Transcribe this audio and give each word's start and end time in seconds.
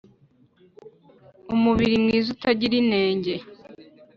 umubiri 1.53 1.95
mwiza 2.03 2.27
utagira 2.35 2.75
inenge 2.81 3.33